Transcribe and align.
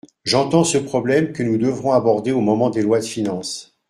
J’entends 0.23 0.63
ce 0.63 0.79
problème 0.79 1.31
que 1.31 1.43
nous 1.43 1.59
devrons 1.59 1.91
aborder 1.91 2.31
au 2.31 2.41
moment 2.41 2.71
des 2.71 2.81
lois 2.81 2.97
de 3.01 3.05
finances. 3.05 3.77